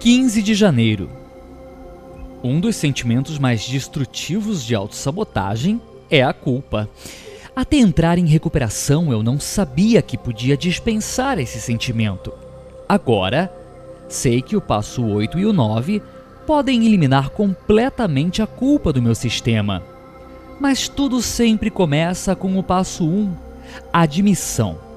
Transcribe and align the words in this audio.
15 0.00 0.42
de 0.42 0.54
janeiro. 0.54 1.10
Um 2.42 2.60
dos 2.60 2.76
sentimentos 2.76 3.36
mais 3.36 3.66
destrutivos 3.66 4.64
de 4.64 4.72
autossabotagem 4.72 5.82
é 6.08 6.22
a 6.22 6.32
culpa. 6.32 6.88
Até 7.54 7.78
entrar 7.78 8.16
em 8.16 8.24
recuperação, 8.24 9.10
eu 9.10 9.24
não 9.24 9.40
sabia 9.40 10.00
que 10.00 10.16
podia 10.16 10.56
dispensar 10.56 11.40
esse 11.40 11.60
sentimento. 11.60 12.32
Agora, 12.88 13.52
sei 14.08 14.40
que 14.40 14.56
o 14.56 14.60
passo 14.60 15.04
8 15.04 15.36
e 15.36 15.44
o 15.44 15.52
9 15.52 16.00
podem 16.46 16.86
eliminar 16.86 17.30
completamente 17.30 18.40
a 18.40 18.46
culpa 18.46 18.92
do 18.92 19.02
meu 19.02 19.16
sistema. 19.16 19.82
Mas 20.60 20.88
tudo 20.88 21.20
sempre 21.20 21.70
começa 21.70 22.36
com 22.36 22.56
o 22.56 22.62
passo 22.62 23.04
1, 23.04 23.34
admissão. 23.92 24.87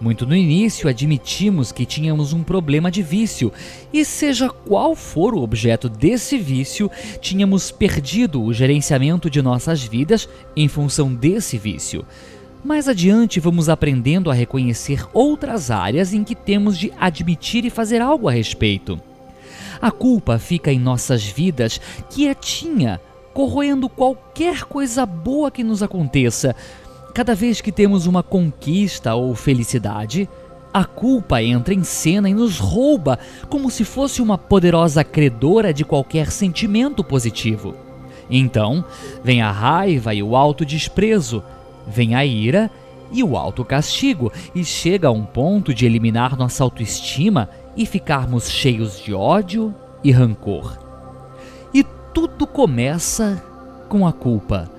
Muito 0.00 0.26
no 0.26 0.34
início, 0.34 0.88
admitimos 0.88 1.72
que 1.72 1.84
tínhamos 1.84 2.32
um 2.32 2.42
problema 2.42 2.90
de 2.90 3.02
vício, 3.02 3.52
e 3.92 4.02
seja 4.02 4.48
qual 4.48 4.96
for 4.96 5.34
o 5.34 5.42
objeto 5.42 5.90
desse 5.90 6.38
vício, 6.38 6.90
tínhamos 7.20 7.70
perdido 7.70 8.42
o 8.42 8.50
gerenciamento 8.50 9.28
de 9.28 9.42
nossas 9.42 9.82
vidas 9.82 10.26
em 10.56 10.68
função 10.68 11.12
desse 11.14 11.58
vício. 11.58 12.02
Mais 12.64 12.88
adiante, 12.88 13.38
vamos 13.40 13.68
aprendendo 13.68 14.30
a 14.30 14.34
reconhecer 14.34 15.06
outras 15.12 15.70
áreas 15.70 16.14
em 16.14 16.24
que 16.24 16.34
temos 16.34 16.78
de 16.78 16.90
admitir 16.98 17.66
e 17.66 17.70
fazer 17.70 18.00
algo 18.00 18.26
a 18.26 18.32
respeito. 18.32 18.98
A 19.82 19.90
culpa 19.90 20.38
fica 20.38 20.72
em 20.72 20.78
nossas 20.78 21.24
vidas 21.24 21.78
quietinha, 22.08 23.00
corroendo 23.34 23.88
qualquer 23.88 24.64
coisa 24.64 25.06
boa 25.06 25.50
que 25.50 25.62
nos 25.62 25.82
aconteça, 25.82 26.56
Cada 27.12 27.34
vez 27.34 27.60
que 27.60 27.72
temos 27.72 28.06
uma 28.06 28.22
conquista 28.22 29.14
ou 29.14 29.34
felicidade, 29.34 30.28
a 30.72 30.84
culpa 30.84 31.42
entra 31.42 31.74
em 31.74 31.82
cena 31.82 32.30
e 32.30 32.34
nos 32.34 32.58
rouba 32.58 33.18
como 33.48 33.68
se 33.68 33.84
fosse 33.84 34.22
uma 34.22 34.38
poderosa 34.38 35.02
credora 35.02 35.74
de 35.74 35.84
qualquer 35.84 36.30
sentimento 36.30 37.02
positivo. 37.02 37.74
Então, 38.30 38.84
vem 39.24 39.42
a 39.42 39.50
raiva 39.50 40.14
e 40.14 40.22
o 40.22 40.36
autodesprezo, 40.36 41.42
vem 41.84 42.14
a 42.14 42.24
ira 42.24 42.70
e 43.10 43.24
o 43.24 43.36
autocastigo, 43.36 44.32
e 44.54 44.64
chega 44.64 45.08
a 45.08 45.12
um 45.12 45.24
ponto 45.24 45.74
de 45.74 45.84
eliminar 45.84 46.36
nossa 46.36 46.62
autoestima 46.62 47.50
e 47.76 47.84
ficarmos 47.84 48.48
cheios 48.48 49.00
de 49.00 49.12
ódio 49.12 49.74
e 50.04 50.12
rancor. 50.12 50.78
E 51.74 51.82
tudo 52.14 52.46
começa 52.46 53.42
com 53.88 54.06
a 54.06 54.12
culpa 54.12 54.70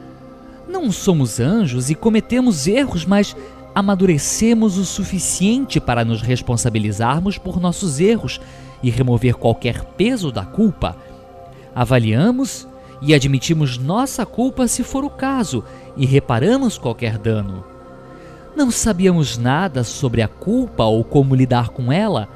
não 0.72 0.92
somos 0.92 1.40
anjos 1.40 1.90
e 1.90 1.96
cometemos 1.96 2.66
erros, 2.66 3.06
mas 3.06 3.36
amadurecemos 3.76 4.78
o 4.78 4.86
suficiente 4.86 5.80
para 5.80 6.04
nos 6.04 6.22
responsabilizarmos 6.22 7.38
por 7.38 7.60
nossos 7.60 8.00
erros 8.00 8.40
e 8.82 8.90
remover 8.90 9.36
qualquer 9.36 9.84
peso 9.84 10.32
da 10.32 10.46
culpa. 10.46 10.96
Avaliamos 11.76 12.68
e 13.02 13.14
admitimos 13.14 13.78
nossa 13.78 14.26
culpa 14.26 14.68
se 14.68 14.84
for 14.84 15.04
o 15.04 15.10
caso 15.10 15.64
e 15.96 16.06
reparamos 16.06 16.78
qualquer 16.78 17.18
dano. 17.18 17.64
Não 18.56 18.72
sabíamos 18.72 19.38
nada 19.38 19.84
sobre 19.84 20.22
a 20.22 20.28
culpa 20.28 20.84
ou 20.84 21.04
como 21.04 21.36
lidar 21.36 21.70
com 21.70 21.92
ela, 21.92 22.28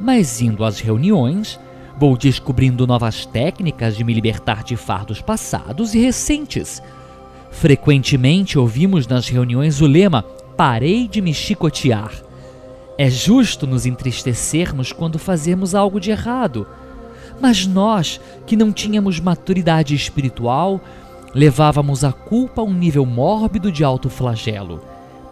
mas 0.00 0.40
indo 0.40 0.64
às 0.64 0.80
reuniões, 0.80 1.58
vou 1.98 2.16
descobrindo 2.16 2.86
novas 2.86 3.24
técnicas 3.26 3.96
de 3.96 4.04
me 4.04 4.14
libertar 4.14 4.62
de 4.62 4.76
fardos 4.76 5.20
passados 5.20 5.94
e 5.94 6.00
recentes 6.00 6.82
Frequentemente 7.54 8.58
ouvimos 8.58 9.06
nas 9.06 9.28
reuniões 9.28 9.80
o 9.80 9.86
lema: 9.86 10.22
parei 10.56 11.08
de 11.08 11.22
me 11.22 11.32
chicotear. 11.32 12.12
É 12.98 13.08
justo 13.08 13.66
nos 13.66 13.86
entristecermos 13.86 14.92
quando 14.92 15.18
fazemos 15.18 15.74
algo 15.74 15.98
de 15.98 16.10
errado. 16.10 16.66
Mas 17.40 17.66
nós, 17.66 18.20
que 18.46 18.56
não 18.56 18.72
tínhamos 18.72 19.18
maturidade 19.18 19.94
espiritual, 19.94 20.80
levávamos 21.34 22.04
a 22.04 22.12
culpa 22.12 22.60
a 22.60 22.64
um 22.64 22.72
nível 22.72 23.06
mórbido 23.06 23.72
de 23.72 23.82
autoflagelo. 23.82 24.80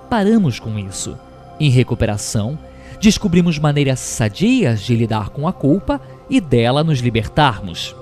Paramos 0.09 0.59
com 0.59 0.78
isso. 0.78 1.16
Em 1.61 1.71
recuperação, 1.71 2.59
descobrimos 3.00 3.59
maneiras 3.59 4.00
sadias 4.00 4.81
de 4.81 4.97
lidar 4.97 5.31
com 5.31 5.47
a 5.47 5.53
culpa 5.53 6.00
e 6.31 6.41
dela 6.41 6.82
nos 6.82 7.00
libertarmos. 7.00 7.94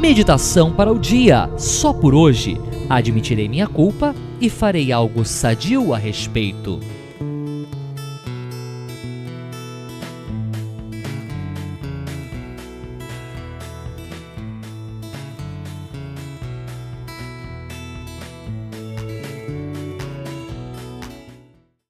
Meditação 0.00 0.72
para 0.72 0.92
o 0.92 0.98
dia, 0.98 1.50
só 1.56 1.92
por 1.92 2.14
hoje. 2.14 2.58
Admitirei 2.88 3.48
minha 3.48 3.66
culpa 3.66 4.14
e 4.40 4.48
farei 4.48 4.90
algo 4.92 5.24
sadio 5.24 5.92
a 5.92 5.98
respeito. 5.98 6.80